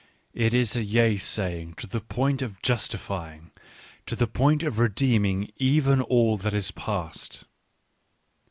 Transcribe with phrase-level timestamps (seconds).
[0.35, 3.51] I Ms a yea saying to the point of justifying,
[4.07, 7.43] to the point of redeeming even all that is past.